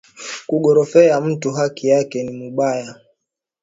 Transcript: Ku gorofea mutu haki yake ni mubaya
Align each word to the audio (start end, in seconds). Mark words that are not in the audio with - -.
Ku 0.47 0.55
gorofea 0.63 1.15
mutu 1.25 1.49
haki 1.57 1.85
yake 1.91 2.23
ni 2.23 2.33
mubaya 2.39 2.91